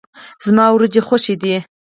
[0.45, 1.55] زما وريجي خوښي دي.